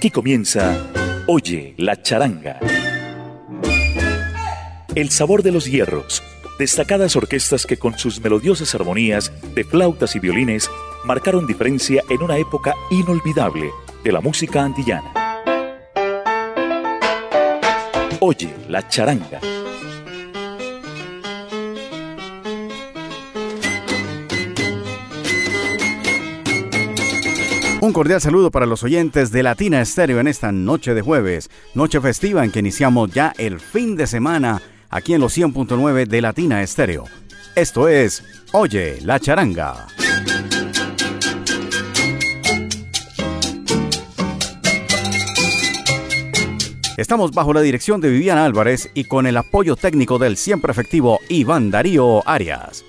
[0.00, 0.90] Aquí comienza
[1.26, 2.58] Oye la charanga.
[4.94, 6.22] El sabor de los hierros.
[6.58, 10.70] Destacadas orquestas que con sus melodiosas armonías de flautas y violines
[11.04, 13.68] marcaron diferencia en una época inolvidable
[14.02, 15.12] de la música antillana.
[18.20, 19.38] Oye la charanga
[27.82, 31.98] Un cordial saludo para los oyentes de Latina Estéreo en esta noche de jueves, noche
[31.98, 34.60] festiva en que iniciamos ya el fin de semana
[34.90, 37.06] aquí en los 100.9 de Latina Estéreo.
[37.56, 38.22] Esto es
[38.52, 39.86] Oye la charanga.
[46.98, 51.18] Estamos bajo la dirección de Viviana Álvarez y con el apoyo técnico del siempre efectivo
[51.30, 52.84] Iván Darío Arias.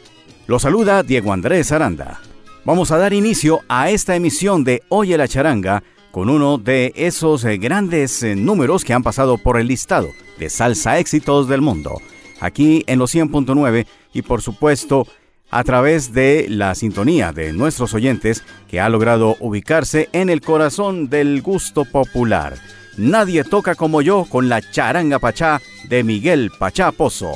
[0.47, 2.19] Lo saluda Diego Andrés Aranda.
[2.63, 7.43] Vamos a dar inicio a esta emisión de Oye la charanga con uno de esos
[7.43, 11.99] eh, grandes eh, números que han pasado por el listado de salsa éxitos del mundo.
[12.39, 15.07] Aquí en los 100.9 y por supuesto
[15.49, 21.09] a través de la sintonía de nuestros oyentes que ha logrado ubicarse en el corazón
[21.09, 22.57] del gusto popular.
[22.95, 27.33] Nadie toca como yo con la charanga pachá de Miguel Pachá Pozo.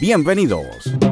[0.00, 1.11] Bienvenidos.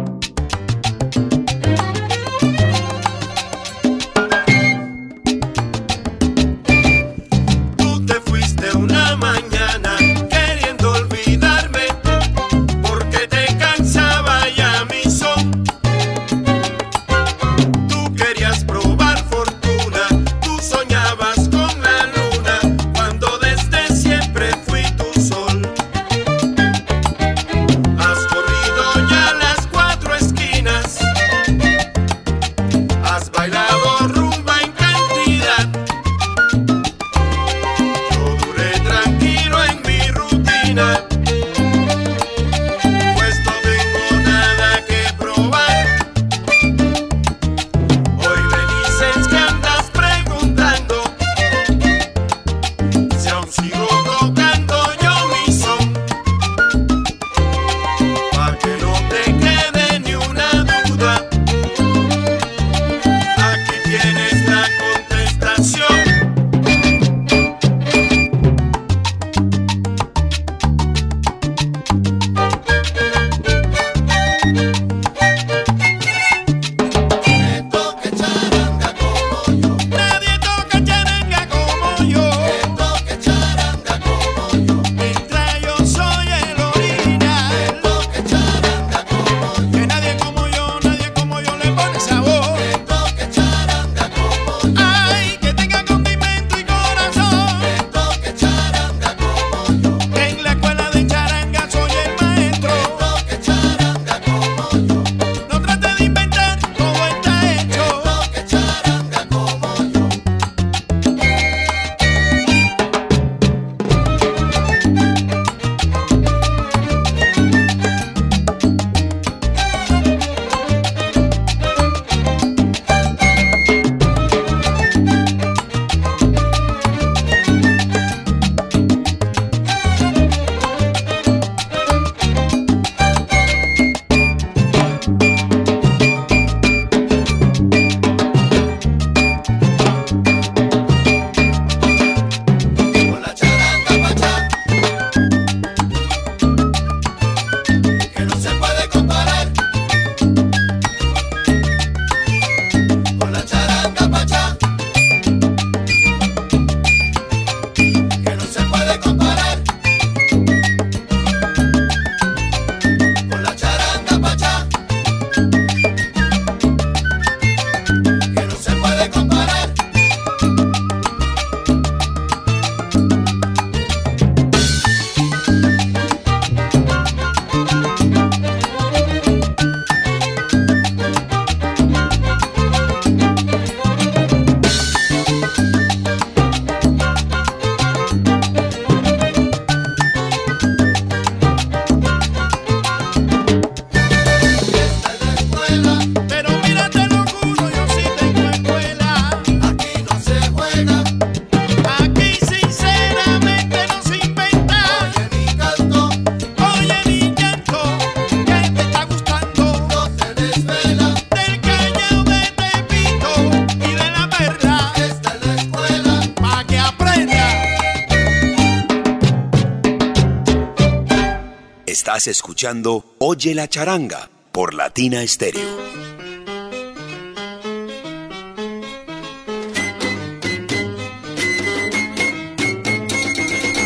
[223.18, 225.62] Oye la charanga por Latina Stereo.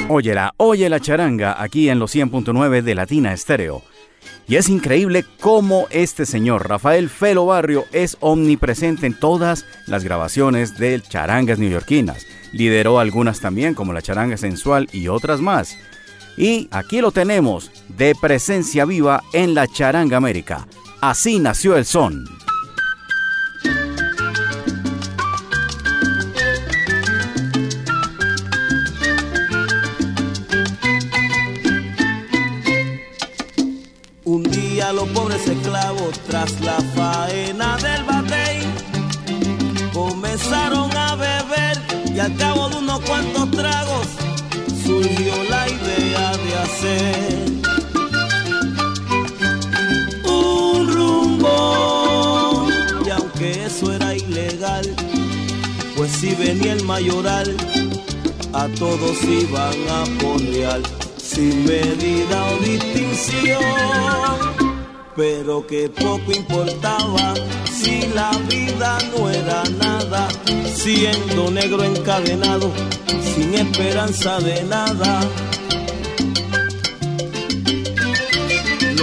[0.08, 3.82] Óyela, oye la charanga aquí en los 100.9 de Latina Estéreo.
[4.48, 10.78] Y es increíble cómo este señor Rafael Felo Barrio es omnipresente en todas las grabaciones
[10.78, 12.26] de charangas neoyorquinas.
[12.52, 15.76] Lideró algunas también como la charanga sensual y otras más.
[16.36, 20.66] Y aquí lo tenemos, de presencia viva en la charanga América.
[21.00, 22.24] Así nació el son.
[34.24, 38.60] Un día los pobres esclavos tras la faena del batey
[39.92, 41.78] comenzaron a beber
[42.14, 44.06] y al cabo de unos cuantos tragos
[44.84, 45.53] surgió la
[46.64, 47.44] hacer
[50.24, 52.66] un rumbo.
[53.06, 54.86] Y aunque eso era ilegal,
[55.96, 57.56] pues si venía el mayoral,
[58.52, 60.82] a todos iban a poner
[61.16, 63.62] sin medida o distinción.
[65.16, 67.34] Pero que poco importaba
[67.72, 70.28] si la vida no era nada,
[70.74, 72.72] siendo negro encadenado
[73.34, 75.20] sin esperanza de nada.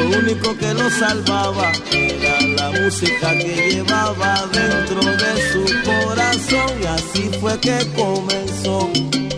[0.02, 6.86] Lo único que lo salvaba era la música que llevaba dentro de su corazón y
[6.88, 8.90] así fue que comenzó.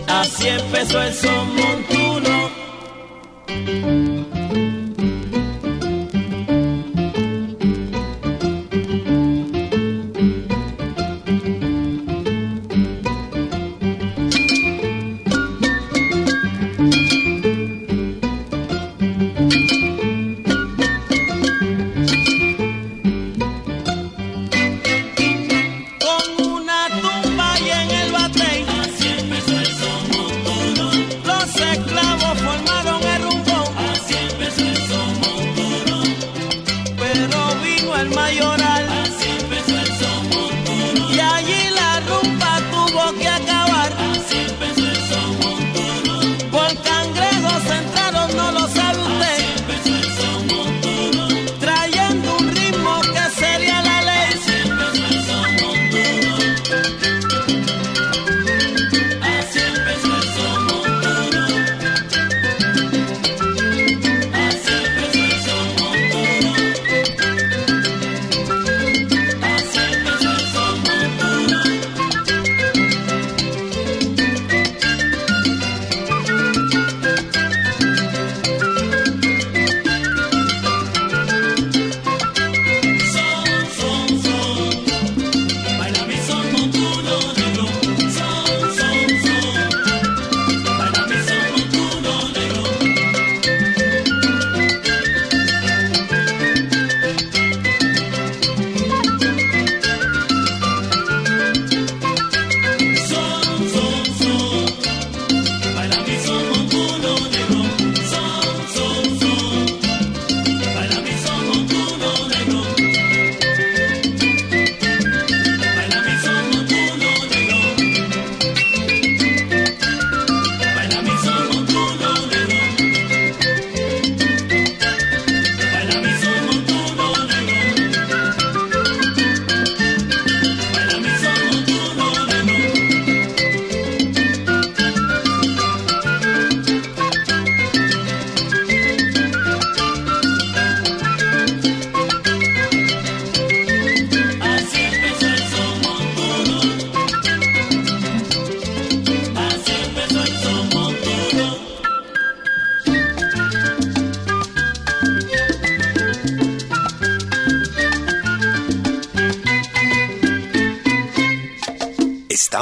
[0.08, 2.03] Así empezó el son montuno.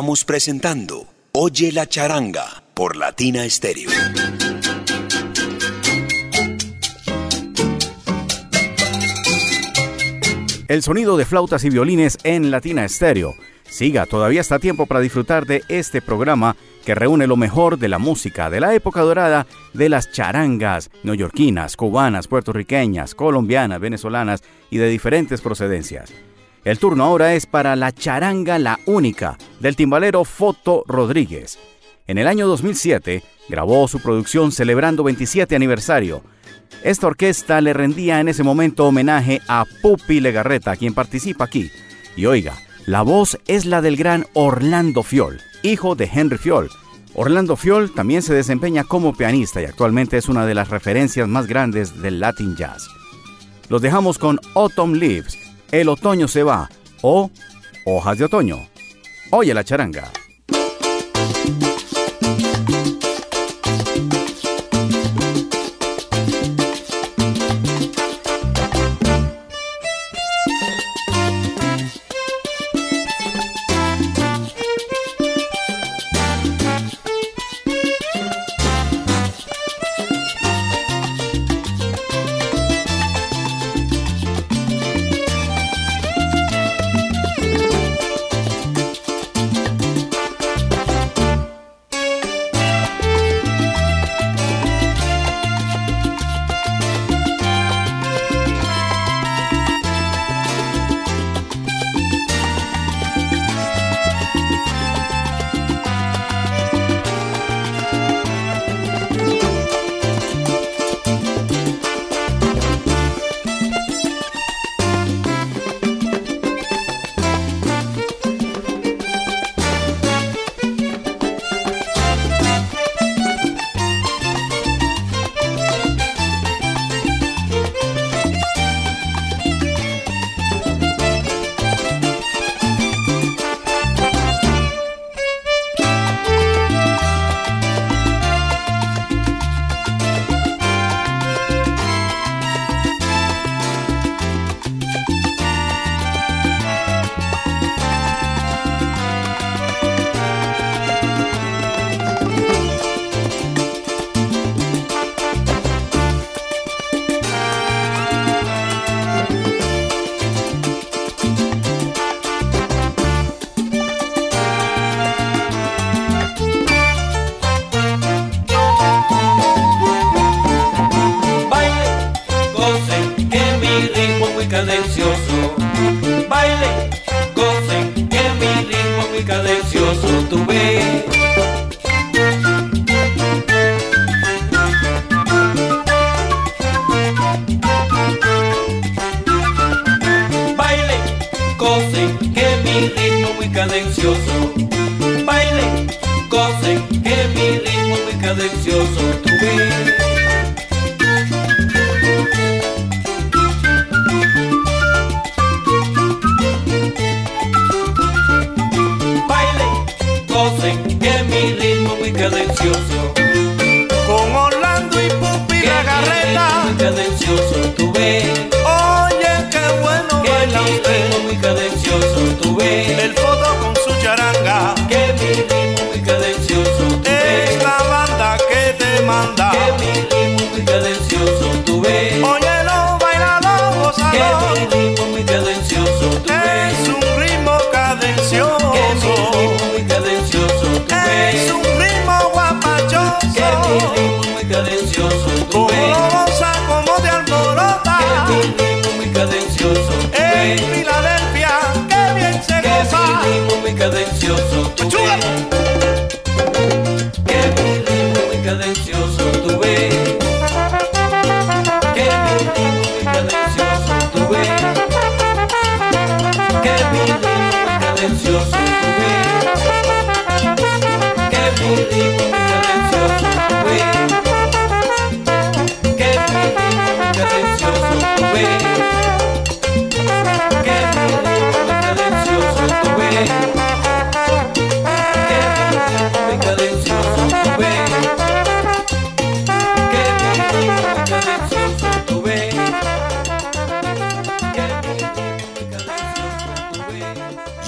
[0.03, 3.89] Estamos presentando Oye la charanga por Latina Stereo.
[10.67, 13.37] El sonido de flautas y violines en Latina Stereo.
[13.63, 18.01] Siga, todavía está tiempo para disfrutar de este programa que reúne lo mejor de la
[18.01, 24.89] música de la época dorada de las charangas neoyorquinas, cubanas, puertorriqueñas, colombianas, venezolanas y de
[24.89, 26.13] diferentes procedencias.
[26.65, 31.59] El turno ahora es para la charanga La Única del timbalero Foto Rodríguez.
[32.07, 36.23] En el año 2007 grabó su producción celebrando 27 aniversario.
[36.85, 41.69] Esta orquesta le rendía en ese momento homenaje a Pupi Legarreta, quien participa aquí.
[42.15, 42.55] Y oiga,
[42.87, 46.71] la voz es la del gran Orlando Fiol, hijo de Henry Fiol.
[47.15, 51.49] Orlando Fiol también se desempeña como pianista y actualmente es una de las referencias más
[51.49, 52.89] grandes del Latin Jazz.
[53.69, 55.37] Los dejamos con Autumn Leaves,
[55.73, 56.69] El otoño se va
[57.01, 57.31] o
[57.87, 58.69] Hojas de otoño.
[59.31, 60.13] Oye la charanga.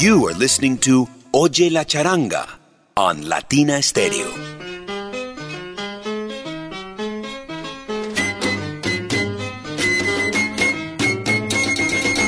[0.04, 2.44] You are listening to Oye la Charanga
[2.94, 4.26] on Latina Stereo.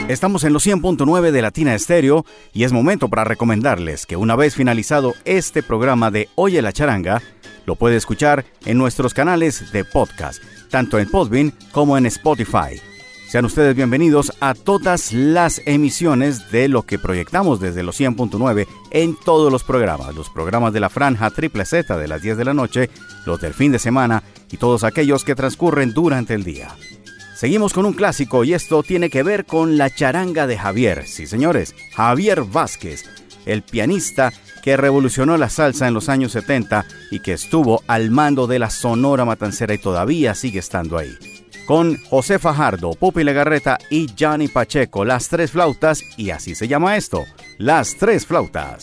[0.09, 4.55] Estamos en los 100.9 de Latina Estéreo y es momento para recomendarles que una vez
[4.55, 7.21] finalizado este programa de Oye la Charanga,
[7.67, 12.81] lo puede escuchar en nuestros canales de podcast, tanto en Podbean como en Spotify.
[13.37, 19.15] Sean ustedes bienvenidos a todas las emisiones de lo que proyectamos desde los 100.9 en
[19.15, 22.55] todos los programas, los programas de la franja triple Z de las 10 de la
[22.55, 22.89] noche,
[23.27, 26.75] los del fin de semana y todos aquellos que transcurren durante el día.
[27.35, 31.27] Seguimos con un clásico y esto tiene que ver con la charanga de Javier, sí
[31.27, 33.05] señores, Javier Vázquez,
[33.45, 38.47] el pianista que revolucionó la salsa en los años 70 y que estuvo al mando
[38.47, 41.19] de la Sonora Matancera y todavía sigue estando ahí
[41.67, 46.97] con José Fajardo, Pupi Legarreta y Johnny Pacheco, las tres flautas, y así se llama
[46.97, 47.25] esto,
[47.59, 48.83] las tres flautas.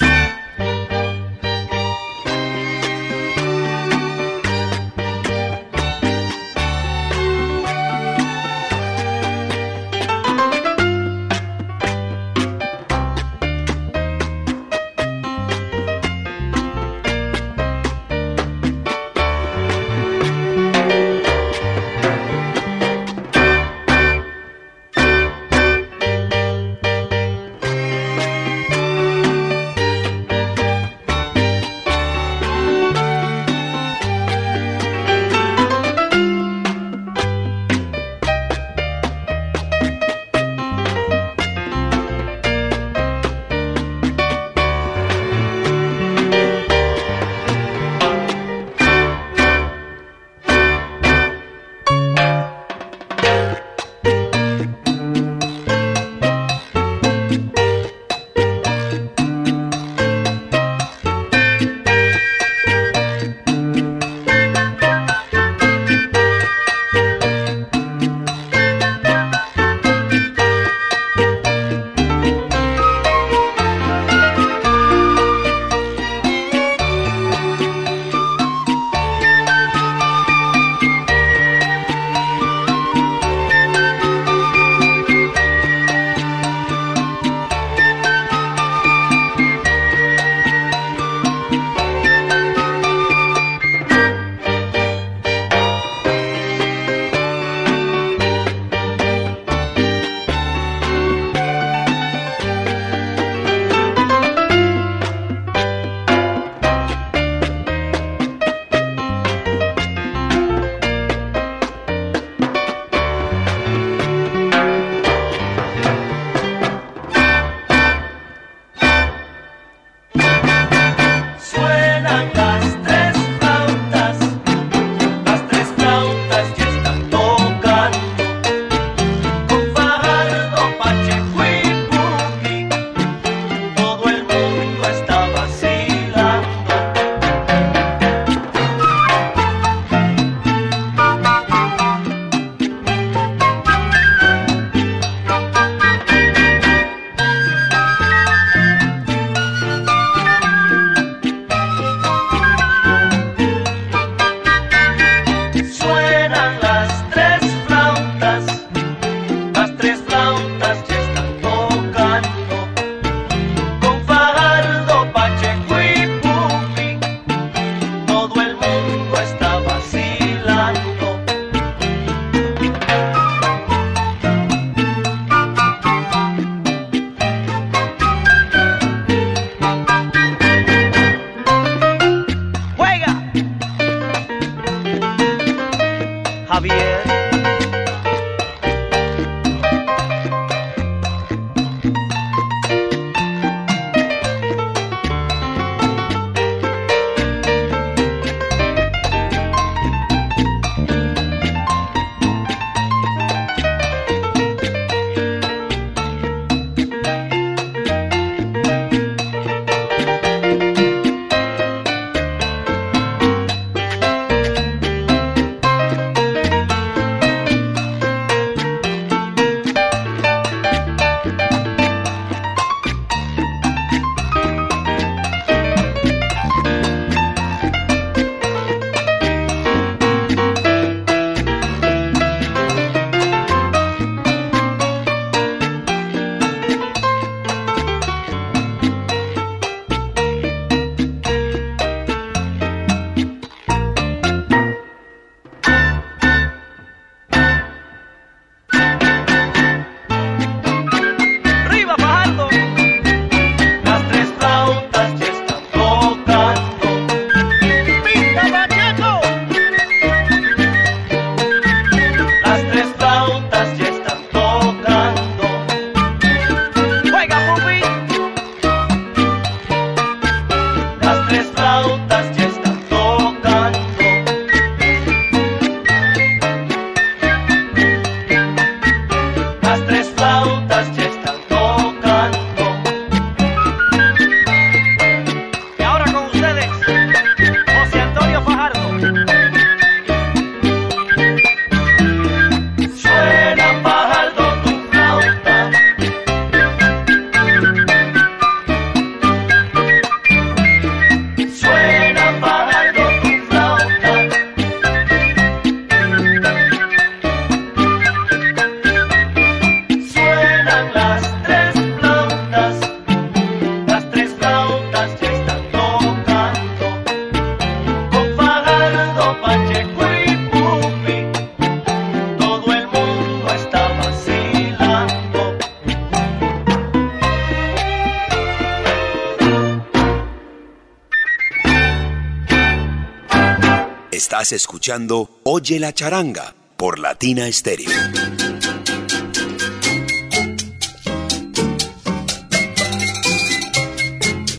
[335.43, 337.87] Oye la charanga por Latina Stereo.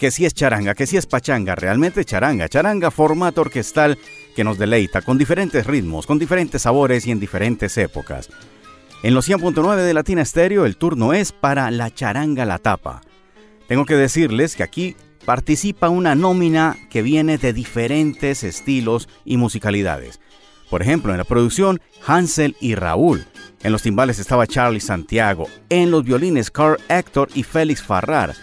[0.01, 3.99] Que si es charanga, que si es pachanga, realmente charanga, charanga formato orquestal
[4.35, 8.31] que nos deleita con diferentes ritmos, con diferentes sabores y en diferentes épocas.
[9.03, 13.03] En los 100.9 de Latina Stereo el turno es para la charanga la tapa.
[13.69, 20.21] Tengo que decirles que aquí participa una nómina que viene de diferentes estilos y musicalidades.
[20.71, 23.27] Por ejemplo, en la producción, Hansel y Raúl.
[23.63, 25.47] En los timbales estaba Charlie Santiago.
[25.69, 28.35] En los violines, Carl Héctor y Félix Farrar.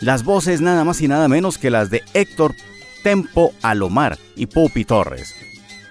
[0.00, 2.54] Las voces nada más y nada menos que las de Héctor
[3.02, 5.34] Tempo Alomar y Pupi Torres.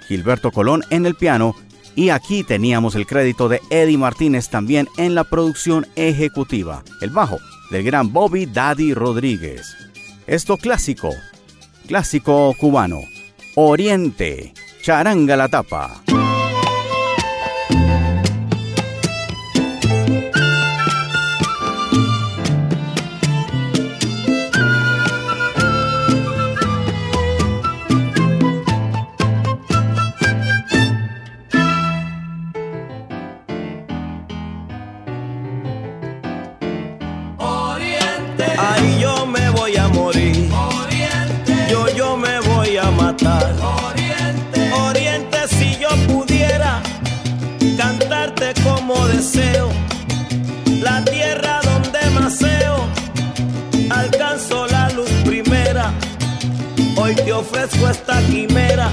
[0.07, 1.55] Gilberto Colón en el piano.
[1.95, 6.83] Y aquí teníamos el crédito de Eddie Martínez también en la producción ejecutiva.
[7.01, 7.39] El bajo
[7.71, 9.86] del gran Bobby Daddy Rodríguez.
[10.27, 11.09] Esto clásico,
[11.87, 13.05] clásico cubano,
[13.55, 16.03] Oriente, charanga la tapa.
[57.37, 58.89] Ofrezco esta quimera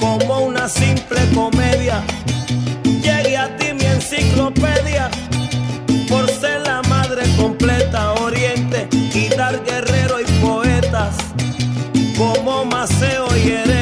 [0.00, 2.02] como una simple comedia.
[2.84, 5.10] Llegue a ti mi enciclopedia
[6.08, 8.88] por ser la madre completa, oriente
[9.36, 11.16] dar guerrero y poetas
[12.16, 13.75] como Maceo y Heredia.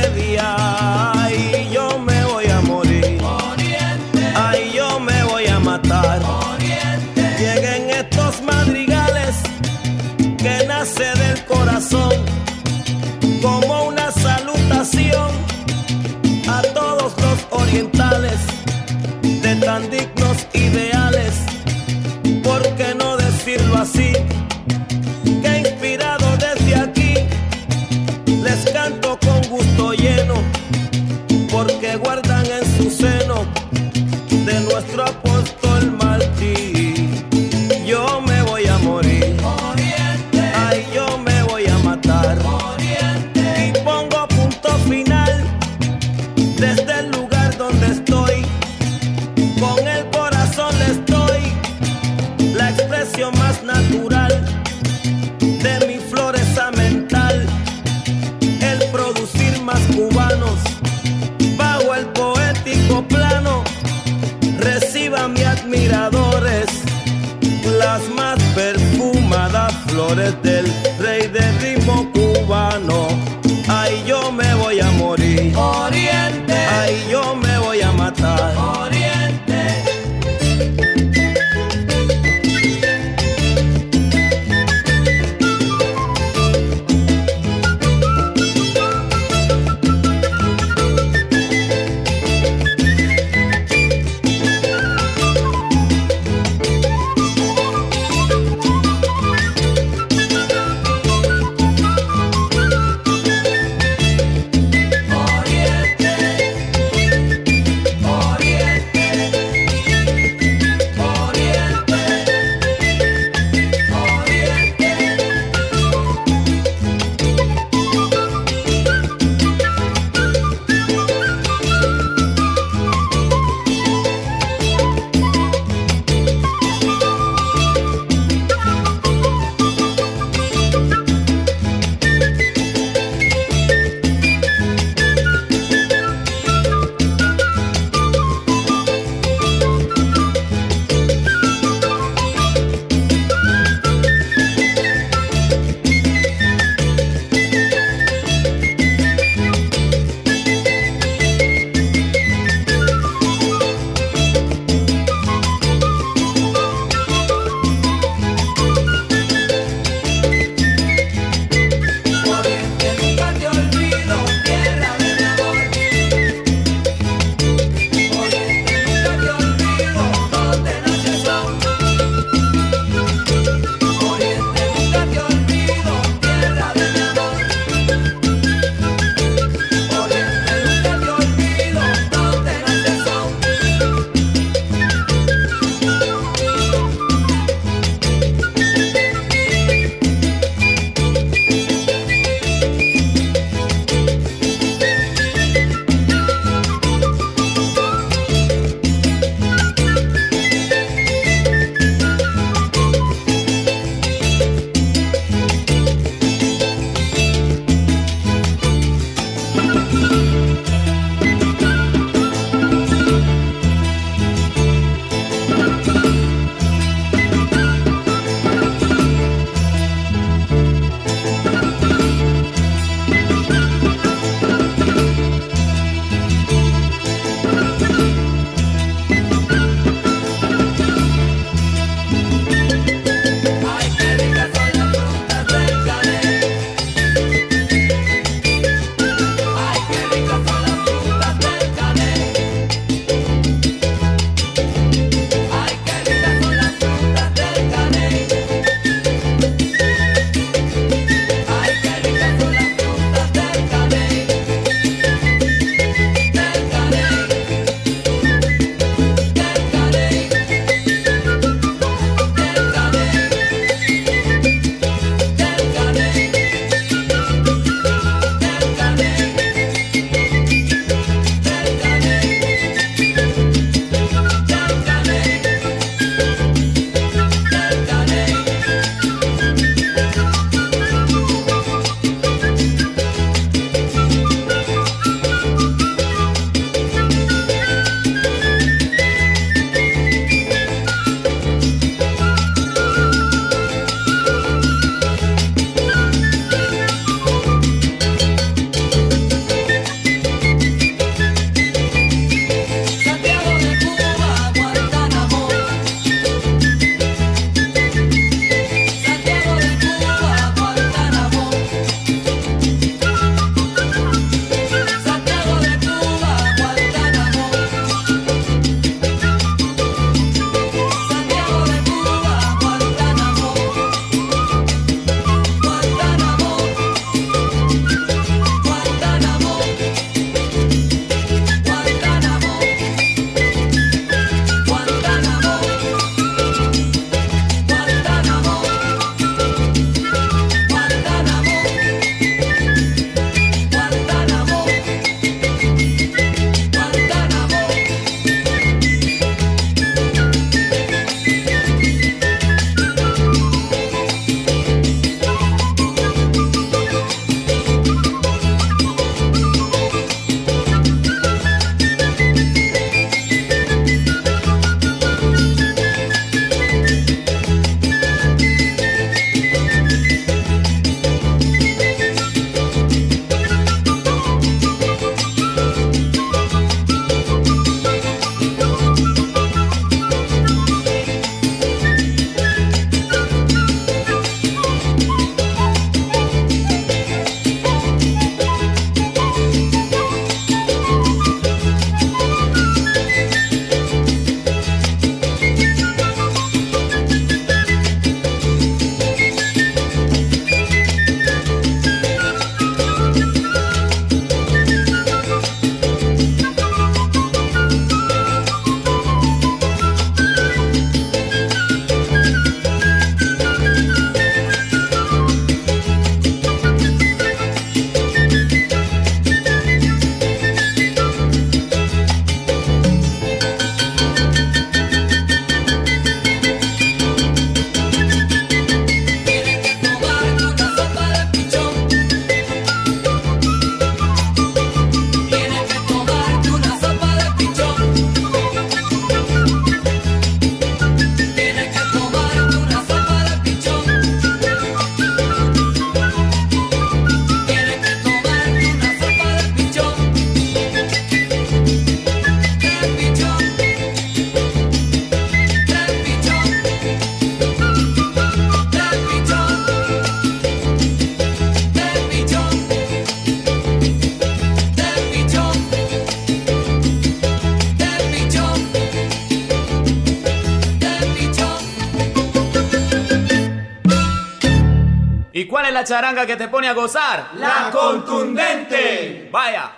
[475.74, 477.30] La charanga que te pone a gozar.
[477.34, 479.28] La contundente.
[479.32, 479.72] Vaya.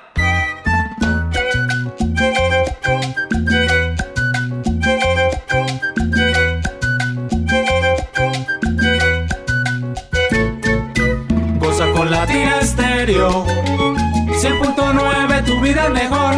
[11.59, 13.47] Goza con Latina Estéreo.
[13.47, 16.35] 100.9 tu vida es mejor.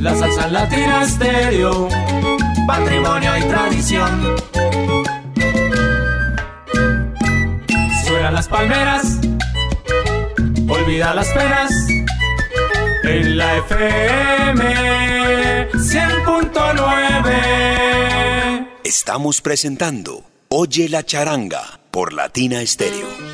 [0.00, 1.88] La salsa Latina Estéreo.
[2.66, 4.45] Patrimonio y tradición.
[8.56, 9.18] Palmeras.
[10.68, 11.72] Olvida las penas.
[13.04, 14.64] En la FM
[15.72, 18.68] 100.9.
[18.82, 23.25] Estamos presentando Oye la charanga por Latina Estéreo.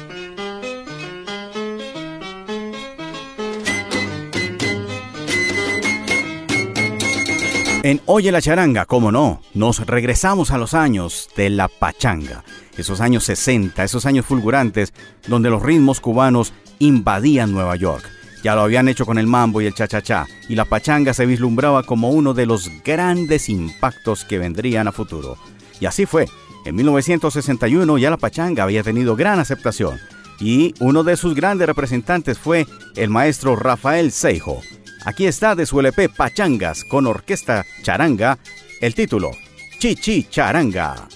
[7.85, 12.45] En Oye la charanga, cómo no, nos regresamos a los años de la pachanga,
[12.77, 14.93] esos años 60, esos años fulgurantes
[15.27, 18.05] donde los ritmos cubanos invadían Nueva York.
[18.45, 21.83] Ya lo habían hecho con el mambo y el cha-cha-cha, y la pachanga se vislumbraba
[21.83, 25.37] como uno de los grandes impactos que vendrían a futuro.
[25.81, 26.29] Y así fue.
[26.65, 29.99] En 1961 ya la pachanga había tenido gran aceptación,
[30.39, 32.65] y uno de sus grandes representantes fue
[32.95, 34.61] el maestro Rafael Seijo.
[35.05, 38.39] Aquí está de su LP Pachangas con orquesta charanga,
[38.81, 39.33] el título
[39.79, 41.09] Chichi Charanga.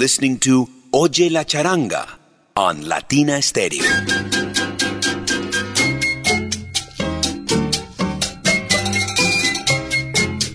[0.00, 2.06] Listening to Oye la Charanga
[2.54, 3.84] on Latina Stereo.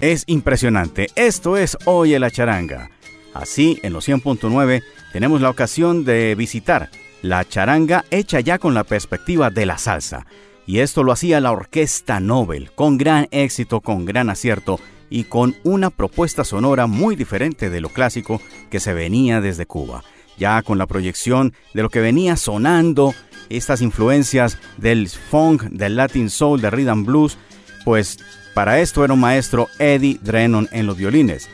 [0.01, 1.09] Es impresionante.
[1.15, 2.89] Esto es Oye la Charanga.
[3.35, 4.81] Así, en los 100.9
[5.13, 6.89] tenemos la ocasión de visitar
[7.21, 10.25] la charanga hecha ya con la perspectiva de la salsa.
[10.65, 14.79] Y esto lo hacía la Orquesta Nobel, con gran éxito, con gran acierto
[15.15, 20.03] y con una propuesta sonora muy diferente de lo clásico que se venía desde Cuba.
[20.37, 23.15] Ya con la proyección de lo que venía sonando,
[23.47, 27.37] estas influencias del funk, del latin soul, del rhythm blues,
[27.85, 28.19] pues
[28.53, 31.47] para esto era un maestro Eddie Drennon en los violines.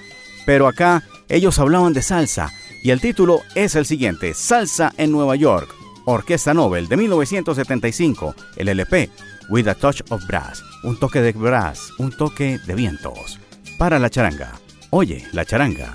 [0.48, 2.52] Pero acá ellos hablaban de salsa
[2.84, 5.70] y el título es el siguiente, Salsa en Nueva York,
[6.06, 9.12] Orquesta Nobel de 1975, el LP,
[9.50, 13.40] With a Touch of Brass, un toque de brass, un toque de vientos
[13.82, 14.52] para la charanga.
[14.92, 15.92] Oye, la charanga.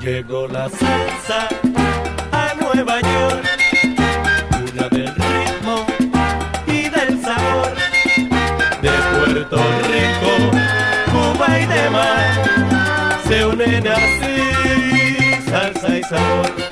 [0.00, 1.57] Llegó la salsa
[16.08, 16.67] sabor.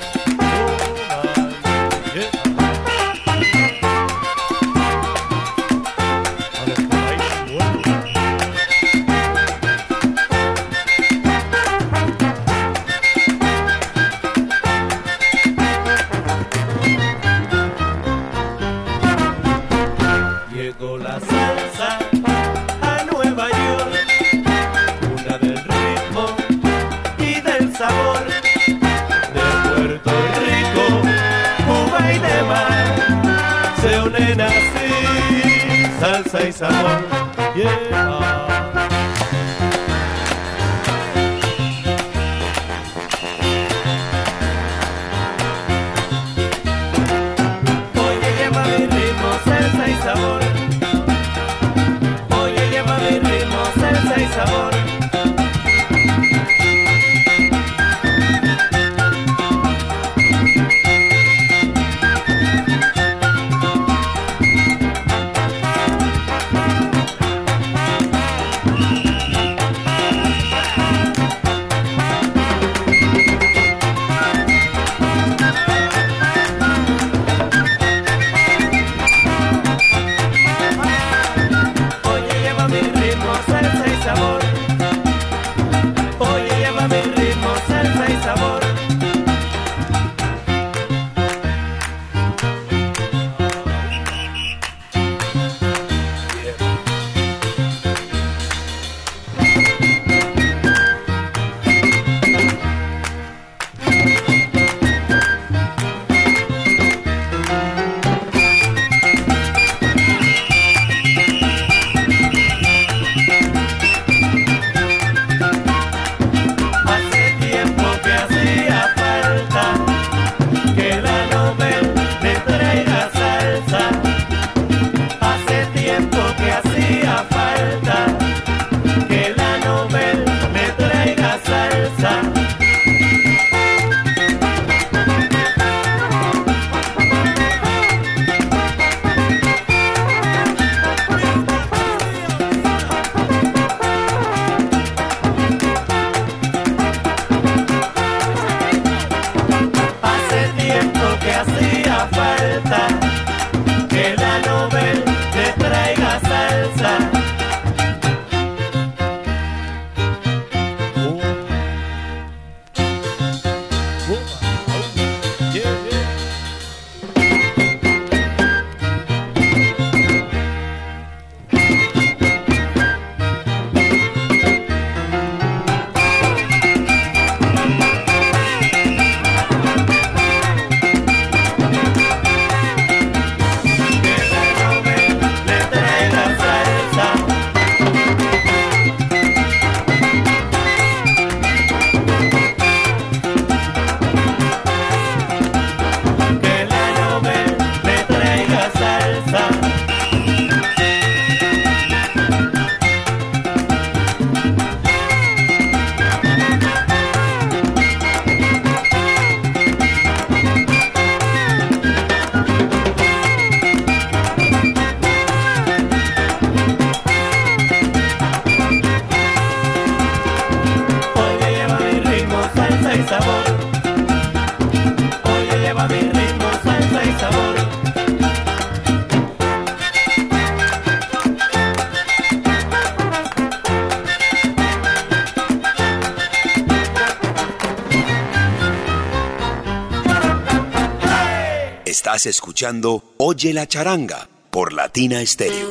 [243.17, 245.69] Oye la charanga por Latina Stereo.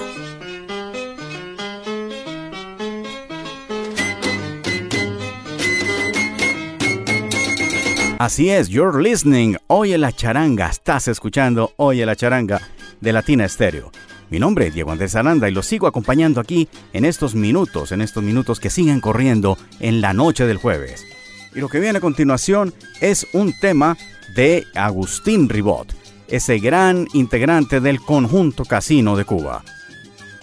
[8.18, 9.56] Así es, you're listening.
[9.66, 10.68] Oye la charanga.
[10.68, 12.60] Estás escuchando Oye la charanga
[13.00, 13.90] de Latina Stereo.
[14.30, 18.00] Mi nombre es Diego Andrés Aranda y lo sigo acompañando aquí en estos minutos, en
[18.00, 21.04] estos minutos que siguen corriendo en la noche del jueves.
[21.52, 23.96] Y lo que viene a continuación es un tema
[24.36, 29.62] de Agustín Ribot ese gran integrante del conjunto casino de Cuba.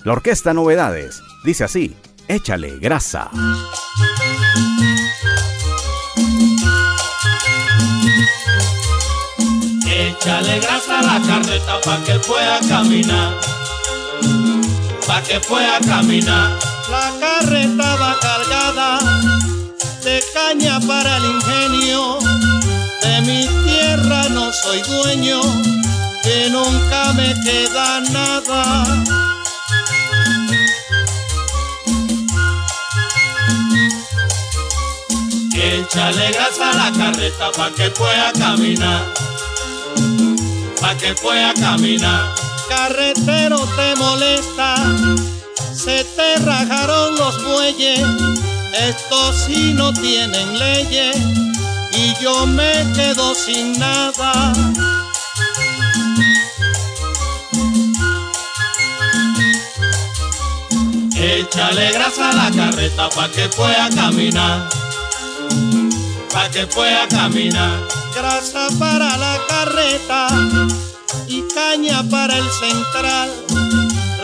[0.03, 1.95] La orquesta Novedades dice así,
[2.27, 3.29] échale grasa.
[9.85, 13.39] Échale grasa a la carreta pa' que pueda caminar,
[15.07, 16.59] pa' que pueda caminar.
[16.89, 18.99] La carreta va cargada
[20.03, 22.17] de caña para el ingenio,
[23.01, 23.62] de mi
[24.63, 25.41] soy dueño,
[26.23, 28.85] que nunca me queda nada.
[35.53, 39.03] Échale grasa a la carreta pa' que pueda caminar,
[40.79, 42.33] pa' que pueda caminar.
[42.69, 44.75] Carretero te molesta,
[45.73, 48.01] se te rajaron los bueyes,
[48.71, 51.17] estos sí no tienen leyes
[51.95, 54.53] y yo me quedo sin nada.
[61.15, 64.69] Échale grasa a la carreta pa' que pueda caminar
[66.33, 67.79] pa' que pueda caminar.
[68.15, 70.27] Grasa para la carreta
[71.27, 73.29] y caña para el central.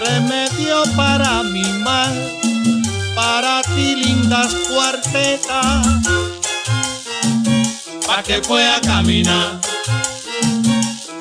[0.05, 2.15] Remedio para mi mal,
[3.15, 6.28] para ti lindas cuartetas.
[8.09, 9.61] Pa' que pueda caminar,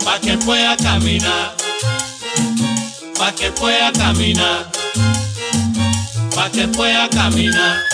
[0.02, 1.54] pa' que pueda caminar,
[3.18, 4.66] pa' que pueda caminar,
[6.34, 7.84] pa' que pueda caminar,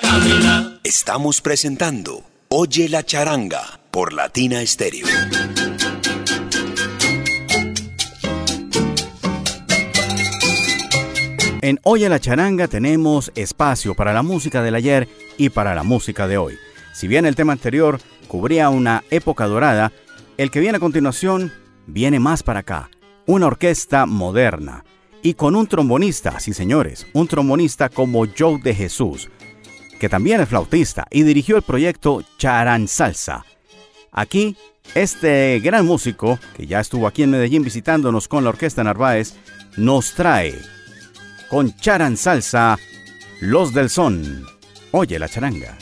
[0.00, 0.80] caminar.
[0.84, 5.06] Estamos presentando Oye la charanga por Latina Estéreo.
[11.62, 16.28] En Oye la charanga tenemos espacio para la música del ayer y para la música
[16.28, 16.56] de hoy.
[16.92, 19.92] Si bien el tema anterior cubría una época dorada,
[20.36, 21.52] el que viene a continuación
[21.86, 22.90] viene más para acá,
[23.26, 24.84] una orquesta moderna
[25.22, 29.28] y con un trombonista, sí señores, un trombonista como Joe de Jesús,
[29.98, 33.44] que también es flautista y dirigió el proyecto Charan Salsa.
[34.12, 34.56] Aquí,
[34.94, 39.34] este gran músico, que ya estuvo aquí en Medellín visitándonos con la Orquesta Narváez,
[39.76, 40.54] nos trae
[41.48, 42.78] con Charan Salsa
[43.40, 44.44] Los del Son.
[44.92, 45.76] Oye la charanga.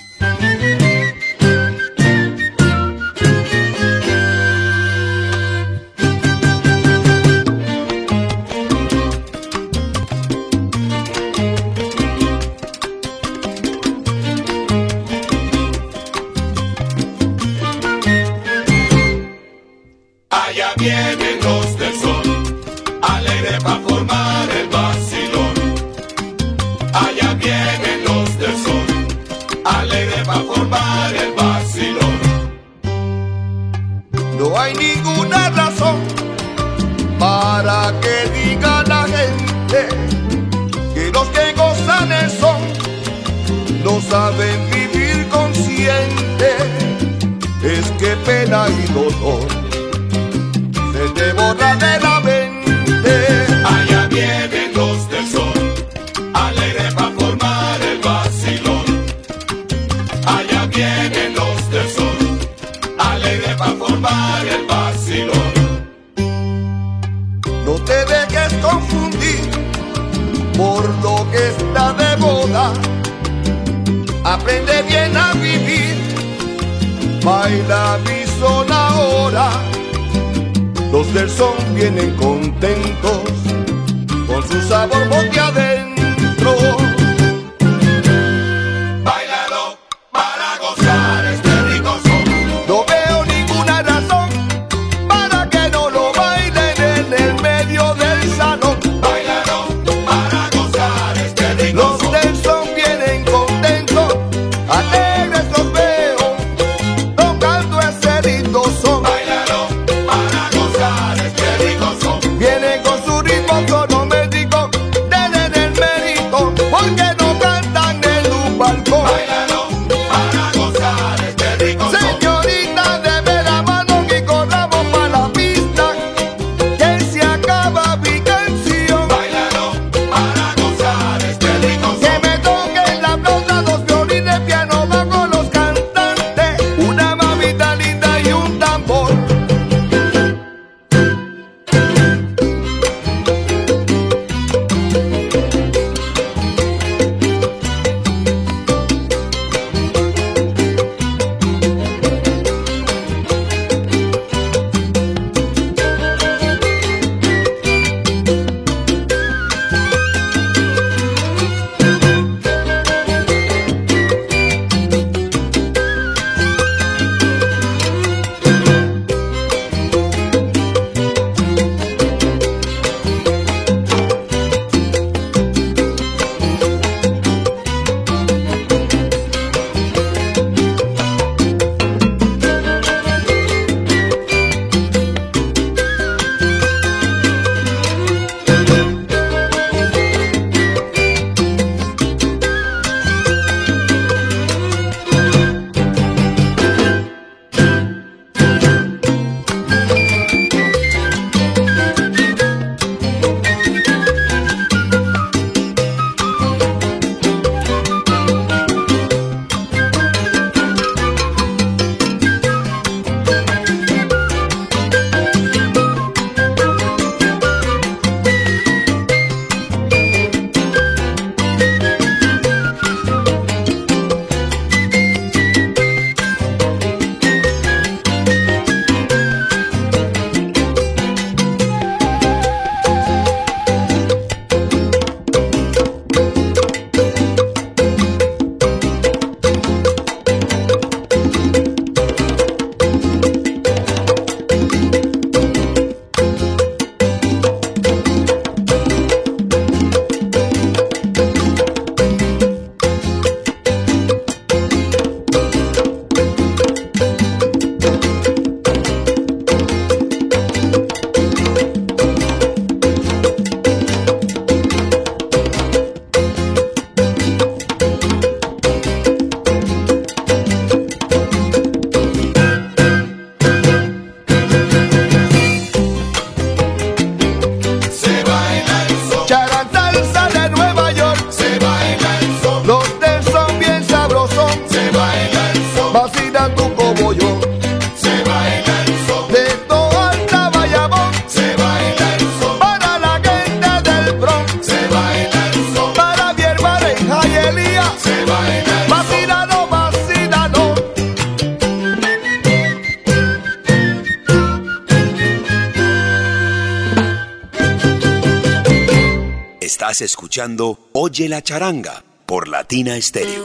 [310.92, 313.44] Oye la charanga por Latina Stereo.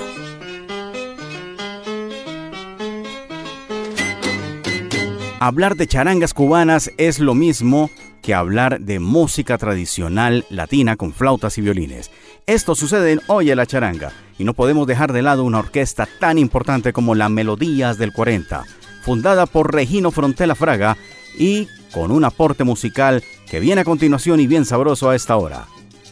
[5.40, 7.92] Hablar de charangas cubanas es lo mismo
[8.24, 12.10] que hablar de música tradicional latina con flautas y violines.
[12.48, 16.40] Esto sucede en Oye la charanga y no podemos dejar de lado una orquesta tan
[16.40, 18.64] importante como la Melodías del 40,
[19.04, 20.98] fundada por Regino Frontela Fraga
[21.38, 25.68] y con un aporte musical que viene a continuación y bien sabroso a esta hora.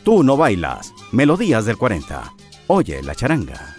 [0.07, 2.33] Tú no bailas, Melodías del 40.
[2.67, 3.76] Oye la charanga.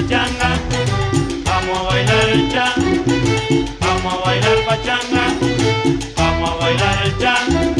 [0.00, 0.50] pachanga,
[1.44, 2.72] vamos a bailar el cha,
[3.80, 5.24] vamos a bailar pachanga,
[6.16, 7.77] vamos a bailar el cha.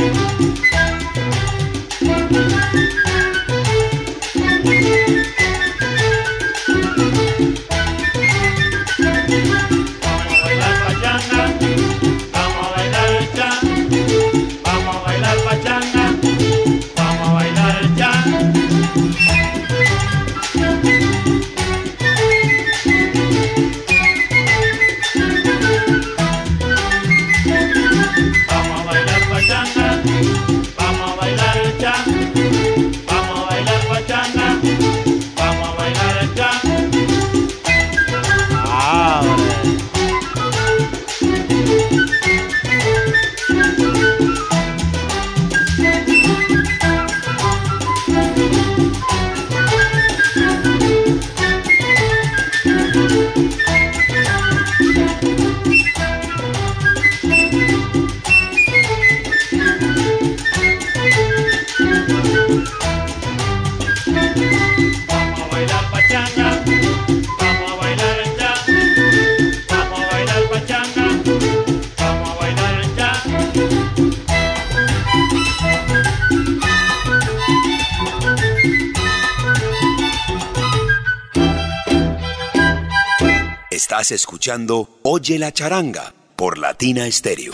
[84.11, 87.53] Escuchando Oye la charanga por Latina Stereo.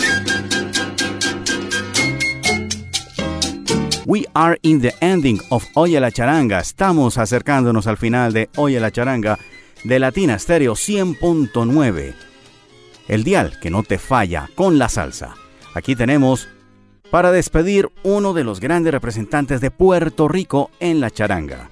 [4.06, 6.60] We are in the ending of Oye la charanga.
[6.60, 9.38] Estamos acercándonos al final de Oye la charanga
[9.82, 12.14] de Latina Stereo 100.9.
[13.08, 15.34] El dial que no te falla con la salsa.
[15.74, 16.48] Aquí tenemos
[17.10, 21.70] para despedir uno de los grandes representantes de Puerto Rico en la charanga.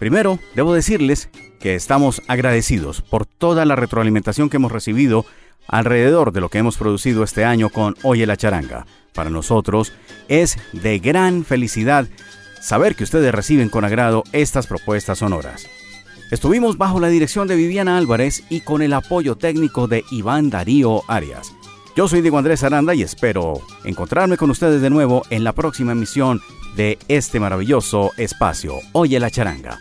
[0.00, 1.28] Primero, debo decirles
[1.60, 5.26] que estamos agradecidos por toda la retroalimentación que hemos recibido
[5.68, 8.86] alrededor de lo que hemos producido este año con Oye la Charanga.
[9.14, 9.92] Para nosotros
[10.28, 12.08] es de gran felicidad
[12.62, 15.66] saber que ustedes reciben con agrado estas propuestas sonoras.
[16.30, 21.02] Estuvimos bajo la dirección de Viviana Álvarez y con el apoyo técnico de Iván Darío
[21.08, 21.52] Arias.
[21.96, 25.92] Yo soy Diego Andrés Aranda y espero encontrarme con ustedes de nuevo en la próxima
[25.92, 26.40] emisión
[26.76, 29.78] de este maravilloso espacio, Oye la Charanga.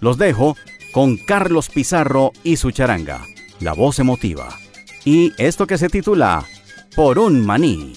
[0.00, 0.56] Los dejo
[0.92, 3.22] con Carlos Pizarro y su charanga,
[3.60, 4.48] la voz emotiva.
[5.04, 6.44] Y esto que se titula
[6.94, 7.94] Por un maní.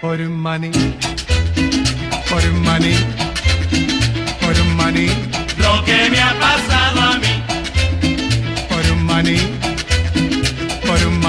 [0.00, 0.70] Por un maní,
[2.28, 2.94] por un maní,
[4.40, 5.06] por un maní.
[5.58, 6.20] Lo que me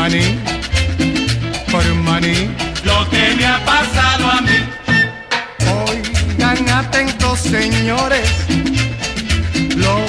[0.06, 0.40] por un maní,
[1.72, 2.56] por maní.
[2.84, 4.76] Lo que me ha pasado a mí
[6.72, 8.30] atentos señores
[9.76, 10.06] lo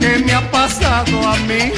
[0.00, 1.72] que me ha pasado a mí.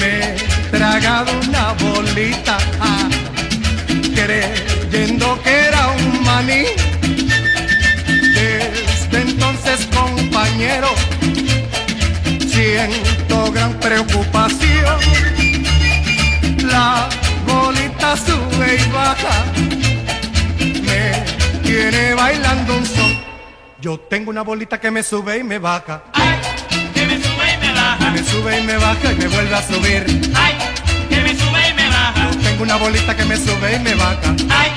[0.00, 3.08] Me he tragado una bolita ah,
[4.14, 6.64] creyendo que era un maní.
[8.34, 10.90] Desde entonces compañero
[12.50, 15.57] siento gran preocupación.
[16.78, 17.08] La
[17.44, 19.34] bolita sube y baja
[21.64, 23.12] viene bailando un son
[23.80, 26.04] Yo tengo una bolita que me sube y me baja.
[26.12, 26.38] Ay,
[26.94, 28.10] que me sube y me baja.
[28.10, 30.02] Me sube y me baja y me vuelve a subir.
[30.36, 30.54] Ay,
[31.08, 32.30] que me sube y me baja.
[32.30, 34.36] Yo tengo una bolita que me sube y me baja.
[34.48, 34.70] Ay,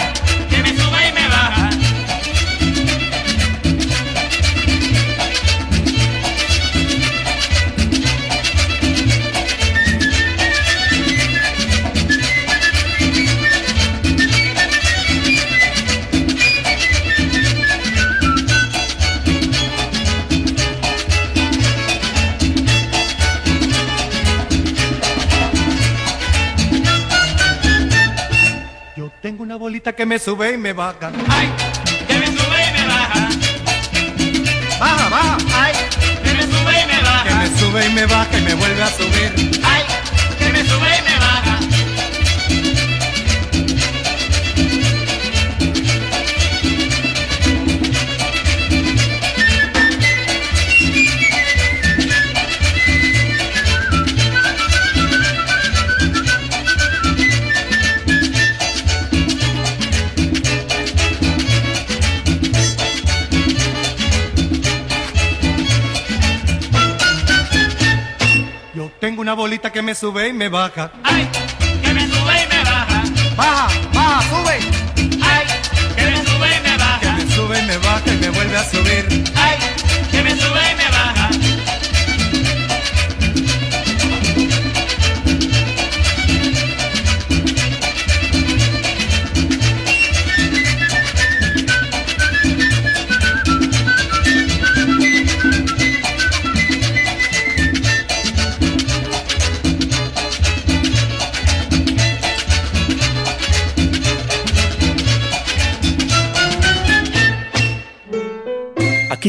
[29.52, 31.12] una bolita que me sube y me baja.
[31.28, 31.50] Ay,
[32.08, 33.30] que me sube y me baja.
[34.80, 35.38] Baja, baja.
[35.54, 35.74] Ay,
[36.24, 37.36] que me sube y me Que baja.
[37.36, 39.52] me sube y me baja y me vuelve a subir.
[39.62, 39.84] Ay,
[40.40, 41.60] que me sube y me baja.
[69.32, 70.92] Una bolita que me sube y me baja.
[71.06, 71.26] Ay,
[71.82, 73.04] que me sube y me baja.
[73.38, 74.60] Baja, baja, sube.
[75.24, 75.46] Ay,
[75.96, 77.14] que me sube y me Que baja.
[77.16, 79.24] me sube y me baja y me vuelve a subir.
[79.38, 79.58] Ay,
[80.12, 80.91] que me sube y me baja.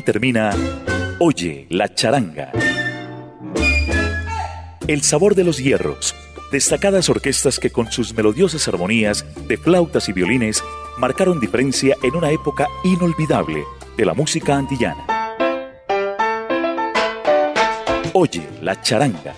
[0.05, 0.51] Termina
[1.21, 2.51] Oye la charanga.
[4.89, 6.15] El sabor de los hierros,
[6.51, 10.65] destacadas orquestas que con sus melodiosas armonías de flautas y violines
[10.99, 13.63] marcaron diferencia en una época inolvidable
[13.97, 15.07] de la música antillana.
[18.13, 19.35] Oye la charanga